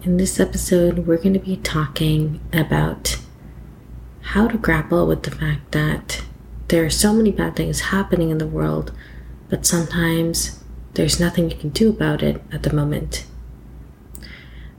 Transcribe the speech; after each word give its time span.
In 0.00 0.16
this 0.16 0.38
episode, 0.38 1.08
we're 1.08 1.16
going 1.16 1.32
to 1.32 1.40
be 1.40 1.56
talking 1.56 2.40
about 2.52 3.18
how 4.20 4.46
to 4.46 4.56
grapple 4.56 5.08
with 5.08 5.24
the 5.24 5.32
fact 5.32 5.72
that 5.72 6.22
there 6.68 6.84
are 6.84 6.90
so 6.90 7.12
many 7.12 7.32
bad 7.32 7.56
things 7.56 7.80
happening 7.80 8.30
in 8.30 8.38
the 8.38 8.46
world, 8.46 8.92
but 9.48 9.66
sometimes 9.66 10.62
there's 10.94 11.18
nothing 11.18 11.50
you 11.50 11.56
can 11.56 11.70
do 11.70 11.90
about 11.90 12.22
it 12.22 12.40
at 12.52 12.62
the 12.62 12.72
moment. 12.72 13.26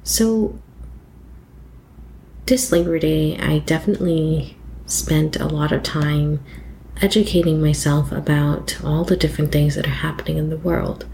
So, 0.04 0.58
this 2.46 2.72
Labor 2.72 2.98
Day, 2.98 3.38
I 3.38 3.60
definitely 3.60 4.58
spent 4.86 5.36
a 5.36 5.48
lot 5.48 5.74
of 5.74 5.84
time 5.84 6.40
educating 7.02 7.62
myself 7.62 8.14
about 8.14 8.82
all 8.86 9.04
the 9.04 9.18
different 9.18 9.52
things 9.52 9.76
that 9.76 9.86
are 9.86 10.02
happening 10.02 10.38
in 10.38 10.50
the 10.50 10.58
world 10.58 11.06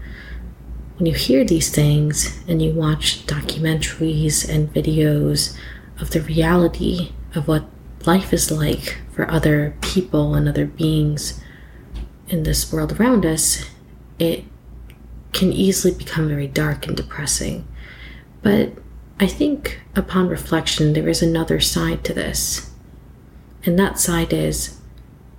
when 0.96 1.06
you 1.06 1.14
hear 1.14 1.44
these 1.44 1.70
things 1.70 2.40
and 2.48 2.62
you 2.62 2.72
watch 2.72 3.26
documentaries 3.26 4.48
and 4.48 4.72
videos 4.72 5.56
of 6.00 6.10
the 6.10 6.22
reality 6.22 7.12
of 7.34 7.46
what 7.48 7.64
life 8.06 8.32
is 8.32 8.50
like 8.50 8.98
for 9.12 9.30
other 9.30 9.76
people 9.82 10.34
and 10.34 10.48
other 10.48 10.66
beings 10.66 11.40
in 12.28 12.44
this 12.44 12.72
world 12.72 12.98
around 12.98 13.26
us, 13.26 13.68
it 14.18 14.44
can 15.32 15.52
easily 15.52 15.92
become 15.92 16.28
very 16.28 16.46
dark 16.46 16.86
and 16.86 16.96
depressing. 16.96 17.66
But 18.42 18.72
I 19.20 19.26
think 19.26 19.80
upon 19.94 20.28
reflection, 20.28 20.94
there 20.94 21.08
is 21.08 21.22
another 21.22 21.60
side 21.60 22.04
to 22.04 22.14
this. 22.14 22.70
And 23.64 23.78
that 23.78 23.98
side 23.98 24.32
is 24.32 24.80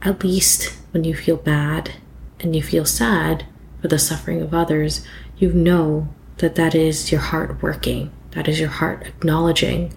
at 0.03 0.23
least 0.23 0.77
when 0.91 1.03
you 1.03 1.15
feel 1.15 1.37
bad 1.37 1.93
and 2.39 2.55
you 2.55 2.61
feel 2.61 2.85
sad 2.85 3.45
for 3.81 3.87
the 3.87 3.97
suffering 3.97 4.41
of 4.41 4.53
others, 4.53 5.05
you 5.37 5.53
know 5.53 6.09
that 6.37 6.55
that 6.55 6.75
is 6.75 7.11
your 7.11 7.21
heart 7.21 7.61
working. 7.61 8.11
That 8.31 8.47
is 8.47 8.59
your 8.59 8.69
heart 8.69 9.05
acknowledging 9.05 9.93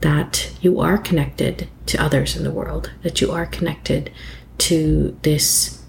that 0.00 0.52
you 0.60 0.80
are 0.80 0.98
connected 0.98 1.68
to 1.86 2.02
others 2.02 2.36
in 2.36 2.44
the 2.44 2.50
world, 2.50 2.90
that 3.02 3.20
you 3.20 3.32
are 3.32 3.46
connected 3.46 4.10
to 4.58 5.18
this 5.22 5.82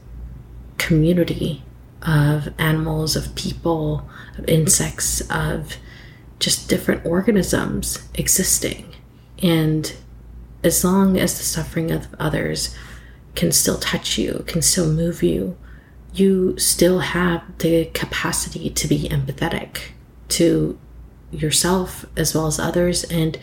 community 0.78 1.64
of 2.02 2.50
animals, 2.58 3.16
of 3.16 3.36
people, 3.36 4.10
of 4.38 4.48
insects, 4.48 5.22
of 5.30 5.78
just 6.40 6.68
different 6.68 7.06
organisms 7.06 8.08
existing. 8.16 8.94
And 9.44 9.94
as 10.64 10.84
long 10.84 11.18
as 11.18 11.38
the 11.38 11.44
suffering 11.44 11.92
of 11.92 12.08
others 12.20 12.76
can 13.36 13.52
still 13.52 13.78
touch 13.78 14.18
you, 14.18 14.44
can 14.48 14.62
still 14.62 14.92
move 14.92 15.24
you, 15.24 15.56
you 16.14 16.58
still 16.58 17.00
have 17.00 17.42
the 17.60 17.86
capacity 17.86 18.70
to 18.70 18.88
be 18.88 19.08
empathetic 19.10 19.92
to 20.30 20.78
yourself 21.32 22.06
as 22.18 22.36
well 22.36 22.48
as 22.48 22.60
others 22.60 23.04
and 23.06 23.40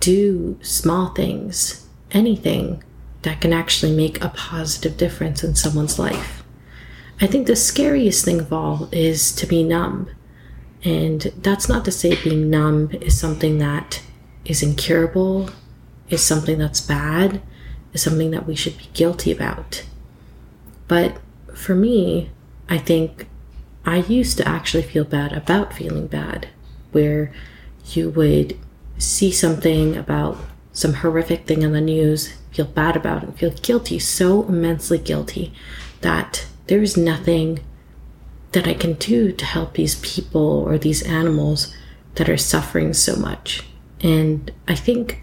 do 0.00 0.58
small 0.62 1.08
things, 1.08 1.86
anything 2.10 2.82
that 3.22 3.40
can 3.40 3.52
actually 3.52 3.94
make 3.94 4.22
a 4.22 4.28
positive 4.30 4.96
difference 4.96 5.42
in 5.42 5.54
someone's 5.54 5.98
life. 5.98 6.42
I 7.20 7.26
think 7.26 7.46
the 7.46 7.56
scariest 7.56 8.24
thing 8.24 8.40
of 8.40 8.52
all 8.52 8.88
is 8.92 9.32
to 9.36 9.46
be 9.46 9.62
numb. 9.64 10.10
And 10.84 11.22
that's 11.38 11.68
not 11.68 11.84
to 11.84 11.90
say 11.90 12.22
being 12.22 12.48
numb 12.48 12.90
is 12.92 13.18
something 13.18 13.58
that 13.58 14.02
is 14.44 14.62
incurable, 14.62 15.50
is 16.08 16.24
something 16.24 16.58
that's 16.58 16.80
bad, 16.80 17.42
is 17.92 18.02
something 18.02 18.30
that 18.30 18.46
we 18.46 18.54
should 18.54 18.78
be 18.78 18.88
guilty 18.94 19.32
about. 19.32 19.84
But 20.86 21.18
for 21.58 21.74
me, 21.74 22.30
I 22.68 22.78
think 22.78 23.28
I 23.84 23.96
used 23.96 24.36
to 24.38 24.48
actually 24.48 24.84
feel 24.84 25.04
bad 25.04 25.32
about 25.32 25.72
feeling 25.72 26.06
bad, 26.06 26.48
where 26.92 27.32
you 27.92 28.10
would 28.10 28.56
see 28.98 29.32
something 29.32 29.96
about 29.96 30.36
some 30.72 30.94
horrific 30.94 31.46
thing 31.46 31.64
on 31.64 31.72
the 31.72 31.80
news, 31.80 32.34
feel 32.52 32.66
bad 32.66 32.96
about 32.96 33.24
it, 33.24 33.36
feel 33.36 33.50
guilty, 33.50 33.98
so 33.98 34.44
immensely 34.44 34.98
guilty 34.98 35.52
that 36.00 36.46
there 36.68 36.82
is 36.82 36.96
nothing 36.96 37.60
that 38.52 38.66
I 38.68 38.74
can 38.74 38.94
do 38.94 39.32
to 39.32 39.44
help 39.44 39.74
these 39.74 39.96
people 39.96 40.62
or 40.66 40.78
these 40.78 41.02
animals 41.02 41.74
that 42.14 42.28
are 42.28 42.36
suffering 42.36 42.92
so 42.94 43.16
much. 43.16 43.64
And 44.00 44.52
I 44.68 44.74
think 44.74 45.22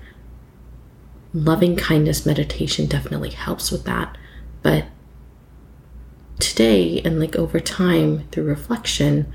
loving 1.34 1.75
kindness 1.75 2.25
meditation 2.25 2.88
definitely 2.88 3.31
helps 3.31 3.72
with 3.72 3.85
that. 3.85 4.17
But 4.62 4.85
today 6.56 7.02
and 7.04 7.20
like 7.20 7.36
over 7.36 7.60
time 7.60 8.26
through 8.32 8.46
reflection, 8.46 9.32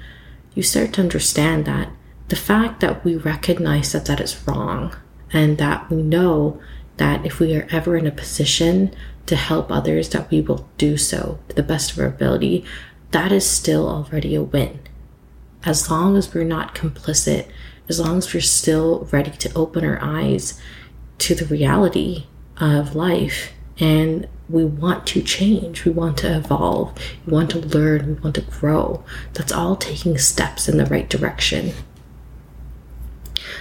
you 0.55 0.63
start 0.63 0.95
to 0.95 1.03
understand 1.03 1.67
that 1.67 1.91
the 2.29 2.37
fact 2.37 2.81
that 2.81 3.05
we 3.05 3.15
recognize 3.15 3.93
that 3.93 4.07
that 4.07 4.21
is 4.21 4.47
wrong 4.47 4.97
and 5.31 5.59
that 5.59 5.91
we 5.91 6.03
know 6.03 6.59
that 6.97 7.25
if 7.27 7.39
we 7.39 7.55
are 7.55 7.69
ever 7.71 7.97
in 7.99 8.07
a 8.07 8.11
position 8.11 8.95
to 9.27 9.37
help 9.37 9.71
others 9.71 10.09
that 10.09 10.31
we 10.31 10.41
will 10.41 10.67
do 10.79 10.97
so 10.97 11.39
to 11.49 11.57
the 11.57 11.63
best 11.63 11.93
of 11.93 11.99
our 11.99 12.07
ability 12.07 12.65
that 13.11 13.31
is 13.33 13.49
still 13.49 13.87
already 13.87 14.35
a 14.35 14.43
win. 14.43 14.81
As 15.65 15.91
long 15.91 16.17
as 16.17 16.33
we're 16.33 16.45
not 16.45 16.75
complicit 16.75 17.47
as 17.87 18.01
long 18.01 18.19
as 18.19 18.33
we're 18.33 18.41
still 18.41 19.09
ready 19.11 19.33
to 19.33 19.53
open 19.55 19.85
our 19.85 20.01
eyes 20.01 20.59
to 21.19 21.35
the 21.35 21.45
reality 21.45 22.27
of 22.57 22.95
life 22.95 23.53
and 23.79 24.27
we 24.51 24.65
want 24.65 25.07
to 25.09 25.23
change, 25.23 25.85
we 25.85 25.93
want 25.93 26.19
to 26.19 26.37
evolve, 26.37 26.97
we 27.27 27.33
want 27.33 27.51
to 27.51 27.61
learn, 27.61 28.17
we 28.17 28.21
want 28.21 28.35
to 28.35 28.41
grow. 28.43 29.05
That's 29.35 29.53
all 29.53 29.77
taking 29.77 30.19
steps 30.19 30.69
in 30.69 30.77
the 30.77 30.87
right 30.87 31.09
direction. 31.09 31.73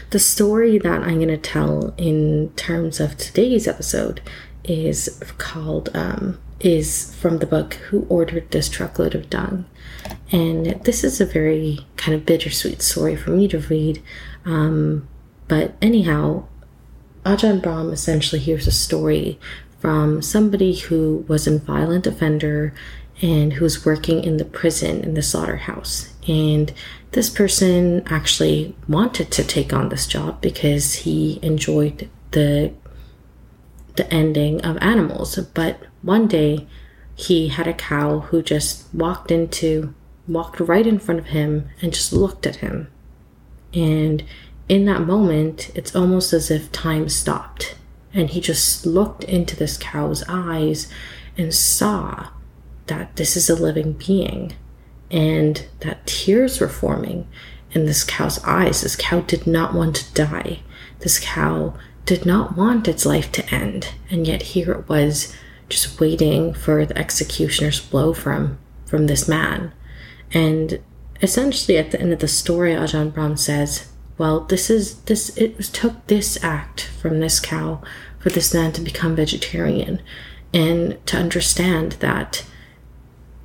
The 0.09 0.19
story 0.19 0.79
that 0.79 1.01
I'm 1.01 1.16
going 1.16 1.27
to 1.27 1.38
tell 1.38 1.94
in 1.97 2.51
terms 2.55 3.00
of 3.00 3.17
today's 3.17 3.67
episode 3.67 4.22
is 4.63 5.22
called, 5.38 5.89
um, 5.94 6.39
is 6.59 7.16
from 7.16 7.38
the 7.38 7.45
book 7.45 7.75
Who 7.75 8.06
Ordered 8.09 8.51
This 8.51 8.69
Truckload 8.69 9.16
of 9.16 9.29
Dung? 9.29 9.66
And 10.31 10.66
this 10.83 11.03
is 11.03 11.21
a 11.21 11.25
very 11.25 11.85
kind 11.95 12.16
of 12.16 12.25
bittersweet 12.25 12.81
story 12.81 13.16
for 13.16 13.29
me 13.29 13.47
to 13.50 13.59
read. 13.59 14.01
Um, 14.45 15.07
but 15.47 15.75
anyhow, 15.81 16.47
Ajahn 17.25 17.61
Brahm 17.61 17.91
essentially 17.91 18.41
hears 18.41 18.67
a 18.67 18.71
story 18.71 19.39
from 19.79 20.22
somebody 20.22 20.75
who 20.75 21.25
was 21.28 21.47
a 21.47 21.57
violent 21.57 22.06
offender 22.06 22.73
and 23.22 23.53
who 23.53 23.63
was 23.63 23.85
working 23.85 24.23
in 24.23 24.38
the 24.38 24.45
prison 24.45 25.03
in 25.03 25.13
the 25.13 25.22
slaughterhouse. 25.22 26.13
And 26.28 26.72
this 27.12 27.29
person 27.29 28.03
actually 28.07 28.75
wanted 28.88 29.31
to 29.31 29.44
take 29.44 29.73
on 29.73 29.89
this 29.89 30.07
job 30.07 30.41
because 30.41 30.94
he 30.94 31.39
enjoyed 31.41 32.09
the 32.31 32.73
the 33.95 34.13
ending 34.13 34.62
of 34.62 34.78
animals. 34.78 35.35
But 35.53 35.81
one 36.01 36.28
day 36.28 36.68
he 37.16 37.50
had 37.50 37.68
a 37.68 37.73
cow 37.73 38.19
who 38.19 38.41
just 38.41 38.85
walked 38.94 39.31
into 39.31 39.94
walked 40.28 40.59
right 40.59 40.88
in 40.88 41.00
front 41.00 41.19
of 41.19 41.25
him 41.28 41.69
and 41.81 41.94
just 41.94 42.13
looked 42.13 42.45
at 42.45 42.57
him. 42.57 42.89
And 43.73 44.23
in 44.69 44.85
that 44.85 45.01
moment, 45.01 45.72
it's 45.75 45.95
almost 45.95 46.31
as 46.31 46.51
if 46.51 46.72
time 46.72 47.09
stopped 47.09 47.75
and 48.14 48.30
he 48.30 48.42
just 48.42 48.86
looked 48.86 49.24
into 49.24 49.56
this 49.56 49.78
cow's 49.78 50.24
eyes 50.28 50.88
and 51.38 51.54
saw 51.54 52.30
that 52.88 53.16
this 53.16 53.38
is 53.38 53.50
a 53.50 53.56
living 53.56 53.94
being 53.94 54.54
and 55.12 55.68
that 55.81 56.06
tears 56.06 56.60
were 56.60 56.68
forming 56.68 57.28
in 57.72 57.86
this 57.86 58.04
cow's 58.04 58.44
eyes. 58.44 58.81
This 58.81 58.95
cow 58.95 59.22
did 59.22 59.45
not 59.45 59.74
want 59.74 59.95
to 59.98 60.13
die. 60.13 60.60
This 61.00 61.19
cow 61.19 61.75
did 62.06 62.25
not 62.25 62.57
want 62.57 62.88
its 62.88 63.06
life 63.06 63.31
to 63.33 63.54
end. 63.54 63.89
And 64.10 64.28
yet 64.28 64.42
here 64.42 64.72
it 64.72 64.89
was 64.89 65.36
just 65.69 66.00
waiting 66.00 66.54
for 66.54 66.86
the 66.86 66.98
executioner's 66.98 67.80
blow 67.80 68.13
from 68.13 68.57
from 68.86 69.06
this 69.06 69.28
man. 69.28 69.72
And 70.33 70.80
essentially 71.22 71.78
at 71.78 71.92
the 71.92 72.01
end 72.01 72.12
of 72.12 72.19
the 72.19 72.28
story, 72.28 72.74
Ajahn 72.74 73.13
Brahm 73.13 73.38
says, 73.38 73.88
well, 74.18 74.42
this 74.42 74.69
is 74.69 75.01
this 75.01 75.36
it 75.38 75.60
took 75.60 76.07
this 76.07 76.44
act 76.44 76.89
from 77.00 77.19
this 77.19 77.39
cow 77.39 77.81
for 78.19 78.30
this 78.30 78.54
man 78.54 78.71
to 78.74 78.81
become 78.81 79.16
vegetarian 79.16 80.01
and 80.54 81.06
to 81.07 81.18
understand 81.18 81.94
that 81.94 82.45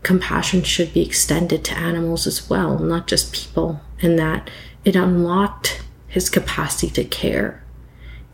compassion 0.02 0.62
should 0.62 0.92
be 0.92 1.02
extended 1.02 1.64
to 1.64 1.76
animals 1.76 2.26
as 2.26 2.48
well, 2.50 2.78
not 2.78 3.06
just 3.06 3.32
people, 3.32 3.80
and 4.02 4.18
that 4.18 4.50
it 4.84 4.96
unlocked 4.96 5.82
his 6.08 6.28
capacity 6.28 6.90
to 6.92 7.04
care. 7.04 7.64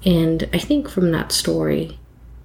And 0.04 0.48
I 0.52 0.58
think 0.58 0.88
from 0.88 1.12
that 1.12 1.32
story, 1.32 1.98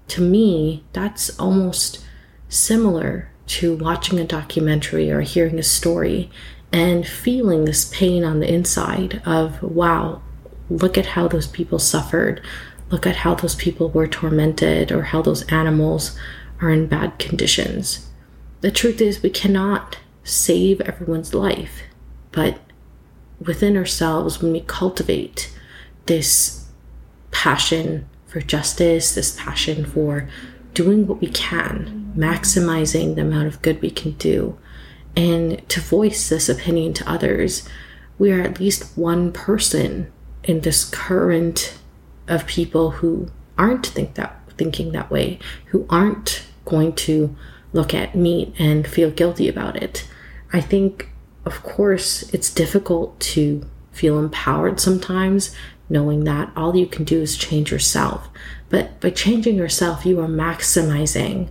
to 0.09 0.21
me, 0.21 0.83
that's 0.94 1.38
almost 1.39 2.06
similar 2.50 3.30
to 3.47 3.75
watching 3.75 4.19
a 4.19 4.25
documentary 4.25 5.12
or 5.12 5.21
hearing 5.21 5.59
a 5.59 5.63
story 5.63 6.30
and 6.71 7.07
feeling 7.07 7.65
this 7.65 7.86
pain 7.94 8.24
on 8.24 8.39
the 8.39 8.51
inside 8.51 9.21
of, 9.25 9.62
wow, 9.63 10.21
look 10.69 10.97
at 10.97 11.06
how 11.06 11.27
those 11.27 11.47
people 11.47 11.80
suffered. 11.80 12.42
Look 12.89 13.07
at 13.07 13.17
how 13.17 13.35
those 13.35 13.55
people 13.55 13.89
were 13.89 14.07
tormented 14.07 14.91
or 14.91 15.03
how 15.03 15.21
those 15.21 15.43
animals 15.51 16.17
are 16.61 16.69
in 16.69 16.87
bad 16.87 17.19
conditions. 17.19 18.07
The 18.61 18.71
truth 18.71 19.01
is, 19.01 19.21
we 19.21 19.29
cannot 19.29 19.97
save 20.23 20.81
everyone's 20.81 21.33
life, 21.33 21.81
but 22.31 22.59
within 23.39 23.75
ourselves, 23.77 24.41
when 24.41 24.51
we 24.51 24.61
cultivate 24.61 25.53
this 26.05 26.67
passion 27.31 28.07
for 28.27 28.39
justice, 28.39 29.13
this 29.13 29.35
passion 29.39 29.85
for 29.85 30.29
doing 30.73 31.07
what 31.07 31.21
we 31.21 31.27
can, 31.27 32.13
maximizing 32.17 33.15
the 33.15 33.21
amount 33.21 33.47
of 33.47 33.61
good 33.61 33.81
we 33.81 33.89
can 33.89 34.11
do, 34.13 34.57
and 35.15 35.67
to 35.69 35.79
voice 35.79 36.29
this 36.29 36.49
opinion 36.49 36.93
to 36.93 37.09
others, 37.09 37.67
we 38.17 38.31
are 38.31 38.41
at 38.41 38.59
least 38.59 38.97
one 38.97 39.31
person 39.31 40.11
in 40.43 40.61
this 40.61 40.85
current 40.85 41.77
of 42.27 42.48
people 42.48 42.92
who 42.92 43.31
aren't 43.57 43.86
think 43.86 44.16
that 44.16 44.42
thinking 44.57 44.92
that 44.94 45.12
way, 45.12 45.39
who 45.68 45.86
aren't 45.89 46.45
going 46.66 46.94
to 46.94 47.36
look 47.74 47.94
at 47.94 48.16
meat 48.16 48.54
and 48.57 48.88
feel 48.88 49.12
guilty 49.12 49.50
about 49.50 49.75
it. 49.75 50.07
I 50.54 50.62
think, 50.62 51.10
of 51.45 51.62
course, 51.62 52.24
it's 52.33 52.54
difficult 52.54 53.19
to 53.19 53.66
feel 53.92 54.18
empowered 54.18 54.80
sometimes, 54.80 55.56
knowing 55.89 56.24
that 56.24 56.51
all 56.56 56.75
you 56.75 56.88
can 56.88 57.04
do 57.04 57.22
is 57.22 57.38
change 57.38 57.72
yourself. 57.72 58.30
But 58.69 59.00
by 59.00 59.10
changing 59.12 59.56
yourself, 59.56 60.06
you 60.06 60.19
are 60.19 60.28
maximizing 60.28 61.50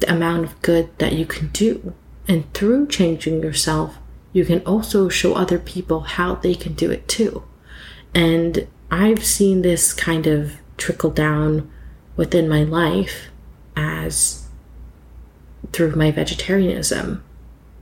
the 0.00 0.12
amount 0.12 0.44
of 0.44 0.60
good 0.62 0.96
that 0.98 1.12
you 1.12 1.24
can 1.24 1.48
do. 1.48 1.94
And 2.26 2.52
through 2.52 2.88
changing 2.88 3.42
yourself, 3.42 3.96
you 4.32 4.44
can 4.44 4.60
also 4.66 5.08
show 5.08 5.34
other 5.34 5.58
people 5.58 6.00
how 6.00 6.34
they 6.34 6.54
can 6.54 6.74
do 6.74 6.90
it 6.90 7.06
too. 7.06 7.44
And 8.14 8.66
I've 8.90 9.24
seen 9.24 9.62
this 9.62 9.92
kind 9.92 10.26
of 10.26 10.52
trickle 10.76 11.10
down 11.10 11.70
within 12.16 12.48
my 12.48 12.62
life 12.62 13.28
as 13.76 14.46
through 15.72 15.94
my 15.96 16.10
vegetarianism. 16.10 17.24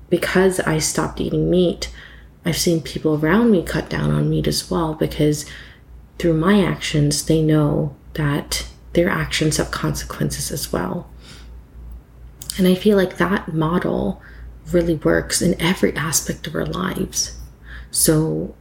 Because 0.09 0.61
I 0.61 0.79
stopped 0.79 1.21
eating 1.21 1.51
meat, 1.51 1.93
I've 2.45 2.57
seen 2.57 2.83
people 2.83 3.19
around 3.23 3.51
me 3.51 3.63
cut 3.63 3.89
down 3.89 4.11
on 4.11 4.31
meat 4.31 4.47
as 4.47 4.71
well 4.71 4.95
because 4.95 5.47
through 6.19 6.35
my 6.35 6.63
actions, 6.63 7.25
they 7.25 7.43
know 7.43 7.97
that 8.15 8.67
their 8.93 9.09
actions 9.09 9.57
have 9.57 9.71
consequences 9.71 10.51
as 10.51 10.73
well. 10.73 11.09
And 12.59 12.67
I 12.67 12.75
feel 12.75 12.97
like 12.97 13.17
that 13.17 13.55
model 13.55 14.21
really 14.71 14.97
works 14.97 15.41
in 15.41 15.61
every 15.61 15.95
aspect 15.97 16.47
of 16.47 16.55
our 16.55 16.67
lives. 16.67 17.39
So 17.91 18.55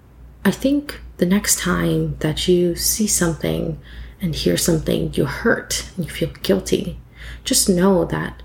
I 0.46 0.52
think 0.52 1.02
the 1.22 1.26
next 1.28 1.60
time 1.60 2.16
that 2.22 2.48
you 2.48 2.76
see 2.76 3.06
something 3.06 3.80
and 4.20 4.34
hear 4.34 4.58
something 4.58 5.14
you 5.14 5.26
hurt 5.26 5.88
and 5.96 6.04
you 6.04 6.12
feel 6.12 6.32
guilty, 6.42 7.00
just 7.44 7.70
know 7.70 8.04
that 8.06 8.42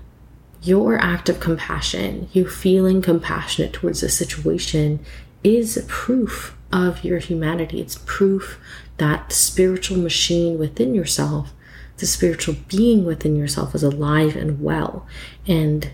your 0.61 0.99
act 0.99 1.27
of 1.27 1.39
compassion, 1.39 2.29
you 2.33 2.47
feeling 2.47 3.01
compassionate 3.01 3.73
towards 3.73 4.03
a 4.03 4.09
situation, 4.09 5.03
is 5.43 5.83
proof 5.87 6.55
of 6.71 7.03
your 7.03 7.17
humanity. 7.17 7.81
It's 7.81 7.97
proof 8.05 8.59
that 8.97 9.29
the 9.29 9.35
spiritual 9.35 9.97
machine 9.97 10.59
within 10.59 10.93
yourself, 10.93 11.53
the 11.97 12.05
spiritual 12.05 12.57
being 12.67 13.05
within 13.05 13.35
yourself, 13.35 13.73
is 13.73 13.81
alive 13.81 14.35
and 14.35 14.61
well. 14.61 15.07
And 15.47 15.89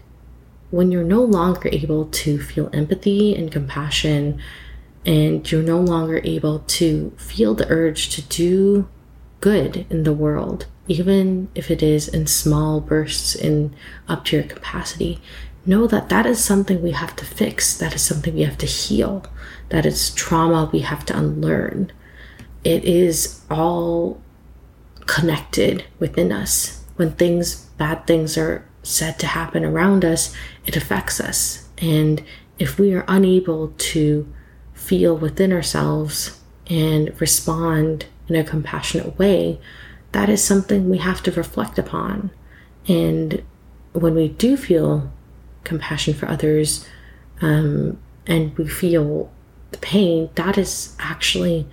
when 0.70 0.92
you're 0.92 1.06
no 1.06 1.24
longer 1.24 1.70
able 1.72 2.08
to 2.08 2.42
feel 2.42 2.70
empathy 2.74 3.34
and 3.38 3.50
compassion 3.50 4.42
and 5.06 5.50
you're 5.52 5.62
no 5.62 5.80
longer 5.80 6.22
able 6.24 6.60
to 6.60 7.12
feel 7.18 7.54
the 7.54 7.70
urge 7.70 8.10
to 8.10 8.22
do 8.22 8.88
good 9.42 9.86
in 9.90 10.04
the 10.04 10.14
world, 10.14 10.66
even 10.88 11.50
if 11.54 11.70
it 11.70 11.84
is 11.84 12.08
in 12.08 12.28
small 12.28 12.80
bursts 12.80 13.36
in 13.36 13.76
up 14.08 14.24
to 14.26 14.38
your 14.38 14.46
capacity, 14.46 15.20
know 15.66 15.88
that 15.88 16.10
that 16.10 16.26
is 16.26 16.44
something 16.44 16.82
we 16.82 16.92
have 16.92 17.16
to 17.16 17.26
fix. 17.26 17.78
That 17.78 17.94
is 17.94 18.02
something 18.02 18.34
we 18.34 18.44
have 18.44 18.58
to 18.60 18.66
heal. 18.66 19.26
That 19.70 19.86
is 19.86 20.14
trauma 20.14 20.70
we 20.72 20.80
have 20.80 21.06
to 21.08 21.18
unlearn. 21.18 21.92
It 22.64 22.86
is 22.86 23.42
all 23.50 24.22
connected 25.06 25.86
within 26.00 26.32
us. 26.32 26.84
When 26.96 27.12
things, 27.12 27.66
bad 27.78 28.08
things 28.08 28.38
are 28.38 28.66
said 28.84 29.20
to 29.20 29.28
happen 29.28 29.66
around 29.66 30.06
us, 30.06 30.34
it 30.66 30.78
affects 30.78 31.20
us. 31.20 31.68
And 31.78 32.24
if 32.60 32.78
we 32.78 32.94
are 32.94 33.06
unable 33.08 33.70
to 33.70 34.32
feel 34.84 35.16
within 35.16 35.54
ourselves 35.54 36.40
and 36.68 37.20
respond 37.20 38.06
in 38.28 38.36
a 38.36 38.44
compassionate 38.44 39.18
way, 39.18 39.60
that 40.12 40.30
is 40.30 40.44
something 40.44 40.90
we 40.90 41.00
have 41.00 41.24
to 41.24 41.32
reflect 41.32 41.80
upon. 41.80 42.32
And 42.88 43.44
when 43.94 44.16
we 44.16 44.30
do 44.30 44.58
feel 44.58 45.12
compassion 45.64 46.14
for 46.14 46.28
others 46.28 46.86
um, 47.42 47.98
and 48.28 48.58
we 48.58 48.68
feel 48.68 49.32
the 49.72 49.78
pain, 49.80 50.30
that 50.36 50.58
is 50.58 50.96
actually 51.00 51.68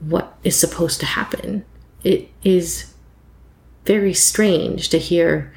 what 0.00 0.36
is 0.44 0.58
supposed 0.58 1.00
to 1.00 1.06
happen. 1.06 1.64
It 2.02 2.30
is 2.42 2.94
very 3.84 4.14
strange 4.14 4.88
to 4.90 4.98
hear 4.98 5.52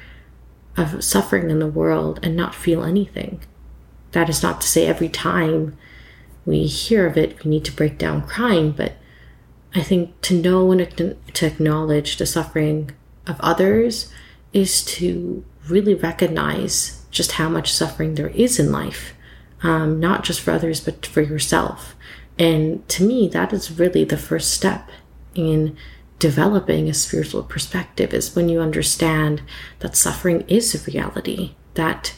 of 0.76 1.02
suffering 1.02 1.50
in 1.50 1.58
the 1.58 1.66
world 1.66 2.20
and 2.22 2.36
not 2.36 2.54
feel 2.54 2.84
anything. 2.84 3.40
That 4.12 4.28
is 4.28 4.42
not 4.42 4.60
to 4.60 4.66
say 4.66 4.86
every 4.86 5.08
time 5.08 5.76
we 6.48 6.66
hear 6.66 7.06
of 7.06 7.16
it, 7.16 7.44
we 7.44 7.50
need 7.50 7.64
to 7.66 7.76
break 7.76 7.98
down 7.98 8.26
crying, 8.26 8.72
but 8.72 8.94
I 9.74 9.82
think 9.82 10.20
to 10.22 10.40
know 10.40 10.72
and 10.72 11.16
to 11.34 11.46
acknowledge 11.46 12.16
the 12.16 12.26
suffering 12.26 12.90
of 13.26 13.38
others 13.40 14.10
is 14.52 14.82
to 14.84 15.44
really 15.68 15.94
recognize 15.94 17.04
just 17.10 17.32
how 17.32 17.48
much 17.48 17.72
suffering 17.72 18.14
there 18.14 18.28
is 18.28 18.58
in 18.58 18.72
life, 18.72 19.12
um, 19.62 20.00
not 20.00 20.24
just 20.24 20.40
for 20.40 20.52
others, 20.52 20.80
but 20.80 21.04
for 21.04 21.20
yourself. 21.20 21.94
And 22.38 22.88
to 22.88 23.04
me, 23.04 23.28
that 23.28 23.52
is 23.52 23.78
really 23.78 24.04
the 24.04 24.16
first 24.16 24.52
step 24.52 24.88
in 25.34 25.76
developing 26.18 26.88
a 26.88 26.94
spiritual 26.94 27.42
perspective 27.42 28.14
is 28.14 28.34
when 28.34 28.48
you 28.48 28.60
understand 28.60 29.42
that 29.80 29.96
suffering 29.96 30.44
is 30.48 30.74
a 30.74 30.90
reality, 30.90 31.54
that 31.74 32.14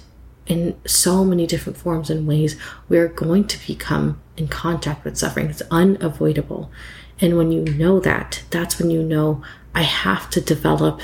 in 0.50 0.76
so 0.84 1.24
many 1.24 1.46
different 1.46 1.78
forms 1.78 2.10
and 2.10 2.26
ways, 2.26 2.56
we're 2.88 3.06
going 3.06 3.44
to 3.44 3.66
become 3.68 4.20
in 4.36 4.48
contact 4.48 5.04
with 5.04 5.16
suffering. 5.16 5.48
It's 5.48 5.62
unavoidable. 5.70 6.72
And 7.20 7.38
when 7.38 7.52
you 7.52 7.62
know 7.62 8.00
that, 8.00 8.42
that's 8.50 8.76
when 8.76 8.90
you 8.90 9.00
know 9.00 9.44
I 9.76 9.82
have 9.82 10.28
to 10.30 10.40
develop 10.40 11.02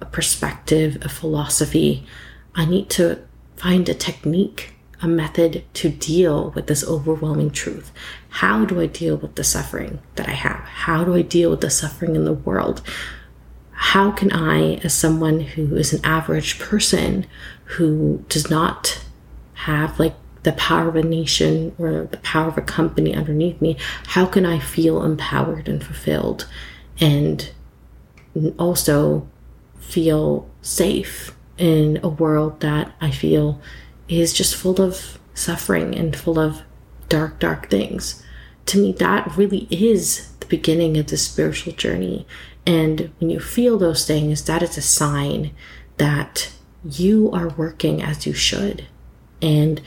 a 0.00 0.06
perspective, 0.06 0.98
a 1.02 1.08
philosophy. 1.08 2.04
I 2.56 2.64
need 2.64 2.90
to 2.90 3.20
find 3.54 3.88
a 3.88 3.94
technique, 3.94 4.74
a 5.00 5.06
method 5.06 5.62
to 5.74 5.88
deal 5.88 6.50
with 6.50 6.66
this 6.66 6.82
overwhelming 6.82 7.52
truth. 7.52 7.92
How 8.28 8.64
do 8.64 8.80
I 8.80 8.86
deal 8.86 9.16
with 9.16 9.36
the 9.36 9.44
suffering 9.44 10.00
that 10.16 10.28
I 10.28 10.32
have? 10.32 10.64
How 10.64 11.04
do 11.04 11.14
I 11.14 11.22
deal 11.22 11.50
with 11.50 11.60
the 11.60 11.70
suffering 11.70 12.16
in 12.16 12.24
the 12.24 12.32
world? 12.32 12.82
how 13.80 14.10
can 14.10 14.32
I, 14.32 14.74
as 14.82 14.92
someone 14.92 15.38
who 15.38 15.76
is 15.76 15.92
an 15.92 16.04
average 16.04 16.58
person 16.58 17.26
who 17.68 18.24
does 18.28 18.50
not 18.50 19.04
have 19.54 19.98
like 20.00 20.14
the 20.42 20.52
power 20.52 20.88
of 20.88 20.96
a 20.96 21.02
nation 21.02 21.74
or 21.78 22.08
the 22.10 22.16
power 22.18 22.48
of 22.48 22.56
a 22.56 22.62
company 22.62 23.14
underneath 23.14 23.60
me, 23.60 23.76
how 24.06 24.24
can 24.24 24.46
I 24.46 24.58
feel 24.58 25.04
empowered 25.04 25.68
and 25.68 25.84
fulfilled 25.84 26.48
and 27.00 27.50
also 28.58 29.28
feel 29.78 30.48
safe 30.62 31.36
in 31.58 32.00
a 32.02 32.08
world 32.08 32.60
that 32.60 32.94
I 33.00 33.10
feel 33.10 33.60
is 34.08 34.32
just 34.32 34.56
full 34.56 34.80
of 34.80 35.18
suffering 35.34 35.94
and 35.94 36.16
full 36.16 36.38
of 36.38 36.62
dark, 37.08 37.38
dark 37.38 37.68
things? 37.68 38.22
To 38.66 38.80
me, 38.80 38.92
that 38.92 39.36
really 39.36 39.66
is 39.70 40.28
the 40.40 40.46
beginning 40.46 40.96
of 40.96 41.08
the 41.08 41.16
spiritual 41.16 41.72
journey. 41.74 42.26
And 42.64 43.12
when 43.18 43.28
you 43.28 43.40
feel 43.40 43.76
those 43.76 44.06
things, 44.06 44.44
that 44.44 44.62
is 44.62 44.78
a 44.78 44.82
sign 44.82 45.52
that 45.96 46.52
you 46.90 47.30
are 47.32 47.48
working 47.50 48.02
as 48.02 48.26
you 48.26 48.32
should. 48.32 48.86
And 49.42 49.80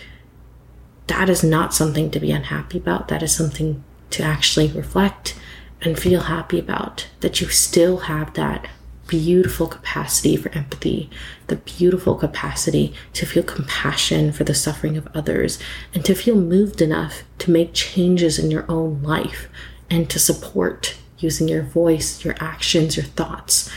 that 1.07 1.29
is 1.29 1.43
not 1.43 1.73
something 1.73 2.11
to 2.11 2.19
be 2.19 2.31
unhappy 2.31 2.77
about. 2.77 3.07
That 3.07 3.23
is 3.23 3.35
something 3.35 3.83
to 4.11 4.23
actually 4.23 4.67
reflect 4.67 5.37
and 5.81 5.99
feel 5.99 6.21
happy 6.21 6.59
about. 6.59 7.07
That 7.21 7.41
you 7.41 7.47
still 7.49 7.97
have 7.97 8.33
that 8.35 8.67
beautiful 9.07 9.67
capacity 9.67 10.37
for 10.37 10.49
empathy, 10.55 11.09
the 11.47 11.57
beautiful 11.57 12.15
capacity 12.15 12.93
to 13.11 13.25
feel 13.25 13.43
compassion 13.43 14.31
for 14.31 14.45
the 14.45 14.53
suffering 14.53 14.95
of 14.95 15.07
others, 15.13 15.59
and 15.93 16.05
to 16.05 16.15
feel 16.15 16.35
moved 16.35 16.81
enough 16.81 17.23
to 17.39 17.51
make 17.51 17.73
changes 17.73 18.39
in 18.39 18.49
your 18.49 18.65
own 18.69 19.01
life 19.03 19.49
and 19.89 20.09
to 20.09 20.17
support 20.17 20.95
using 21.17 21.49
your 21.49 21.61
voice, 21.61 22.23
your 22.23 22.35
actions, 22.39 22.95
your 22.95 23.05
thoughts, 23.05 23.69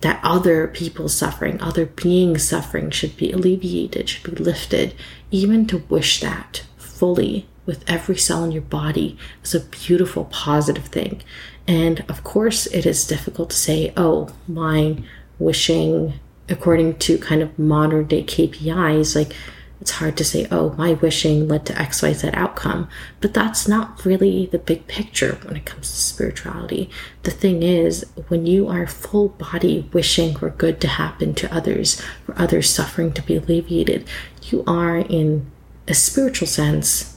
that 0.00 0.20
other 0.22 0.68
people's 0.68 1.14
suffering, 1.14 1.60
other 1.60 1.86
beings' 1.86 2.48
suffering 2.48 2.90
should 2.90 3.16
be 3.16 3.32
alleviated, 3.32 4.08
should 4.08 4.34
be 4.34 4.42
lifted. 4.42 4.94
Even 5.30 5.66
to 5.66 5.84
wish 5.88 6.20
that 6.20 6.64
fully 6.76 7.46
with 7.66 7.88
every 7.88 8.16
cell 8.16 8.42
in 8.44 8.52
your 8.52 8.62
body 8.62 9.16
is 9.44 9.54
a 9.54 9.60
beautiful, 9.60 10.24
positive 10.26 10.86
thing. 10.86 11.22
And 11.68 12.04
of 12.08 12.24
course, 12.24 12.66
it 12.66 12.86
is 12.86 13.06
difficult 13.06 13.50
to 13.50 13.56
say, 13.56 13.92
oh, 13.96 14.30
my 14.48 14.96
wishing, 15.38 16.14
according 16.48 16.98
to 16.98 17.18
kind 17.18 17.42
of 17.42 17.58
modern 17.58 18.06
day 18.06 18.24
KPIs, 18.24 19.14
like 19.14 19.34
it's 19.80 19.92
hard 19.92 20.16
to 20.18 20.24
say, 20.24 20.46
oh, 20.50 20.74
my 20.76 20.92
wishing 20.92 21.48
led 21.48 21.64
to 21.66 21.72
XYZ 21.72 22.34
outcome. 22.34 22.88
But 23.20 23.32
that's 23.32 23.66
not 23.66 24.04
really 24.04 24.44
the 24.46 24.58
big 24.58 24.86
picture 24.86 25.38
when 25.44 25.56
it 25.56 25.64
comes 25.64 25.90
to 25.90 25.96
spirituality. 25.96 26.90
The 27.22 27.30
thing 27.30 27.62
is, 27.62 28.04
when 28.28 28.44
you 28.44 28.68
are 28.68 28.86
full 28.86 29.30
body 29.30 29.88
wishing 29.92 30.36
for 30.36 30.50
good 30.50 30.82
to 30.82 30.88
happen 30.88 31.34
to 31.36 31.54
others, 31.54 32.00
for 32.26 32.38
others' 32.38 32.68
suffering 32.68 33.12
to 33.14 33.22
be 33.22 33.36
alleviated, 33.36 34.06
you 34.42 34.64
are, 34.66 34.98
in 34.98 35.50
a 35.88 35.94
spiritual 35.94 36.48
sense, 36.48 37.16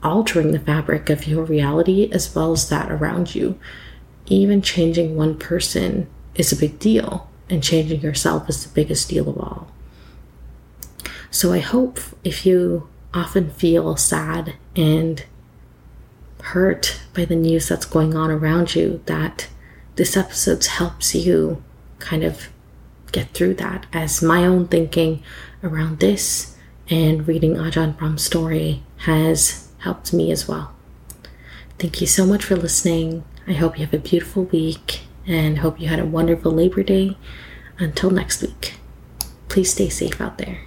altering 0.00 0.52
the 0.52 0.60
fabric 0.60 1.10
of 1.10 1.26
your 1.26 1.44
reality 1.44 2.08
as 2.12 2.32
well 2.34 2.52
as 2.52 2.68
that 2.68 2.90
around 2.90 3.34
you. 3.34 3.58
Even 4.26 4.62
changing 4.62 5.16
one 5.16 5.36
person 5.36 6.08
is 6.36 6.52
a 6.52 6.56
big 6.56 6.78
deal, 6.78 7.28
and 7.50 7.64
changing 7.64 8.00
yourself 8.00 8.48
is 8.48 8.64
the 8.64 8.72
biggest 8.72 9.08
deal 9.08 9.28
of 9.28 9.38
all. 9.38 9.71
So 11.32 11.50
I 11.50 11.60
hope 11.60 11.98
if 12.22 12.44
you 12.44 12.90
often 13.14 13.48
feel 13.52 13.96
sad 13.96 14.54
and 14.76 15.24
hurt 16.42 17.00
by 17.14 17.24
the 17.24 17.34
news 17.34 17.68
that's 17.68 17.86
going 17.86 18.14
on 18.14 18.30
around 18.30 18.74
you, 18.74 19.02
that 19.06 19.48
this 19.96 20.14
episode 20.14 20.62
helps 20.66 21.14
you 21.14 21.64
kind 22.00 22.22
of 22.22 22.50
get 23.12 23.30
through 23.30 23.54
that. 23.54 23.86
As 23.94 24.20
my 24.20 24.44
own 24.44 24.68
thinking 24.68 25.22
around 25.64 26.00
this 26.00 26.54
and 26.90 27.26
reading 27.26 27.54
Ajahn 27.54 27.96
Brahm's 27.96 28.22
story 28.22 28.82
has 28.98 29.70
helped 29.78 30.12
me 30.12 30.30
as 30.30 30.46
well. 30.46 30.74
Thank 31.78 32.02
you 32.02 32.06
so 32.06 32.26
much 32.26 32.44
for 32.44 32.56
listening. 32.56 33.24
I 33.46 33.54
hope 33.54 33.78
you 33.78 33.86
have 33.86 33.94
a 33.94 33.98
beautiful 33.98 34.44
week 34.44 35.00
and 35.26 35.60
hope 35.60 35.80
you 35.80 35.88
had 35.88 35.98
a 35.98 36.04
wonderful 36.04 36.52
Labor 36.52 36.82
Day. 36.82 37.16
Until 37.78 38.10
next 38.10 38.42
week, 38.42 38.74
please 39.48 39.72
stay 39.72 39.88
safe 39.88 40.20
out 40.20 40.36
there. 40.36 40.58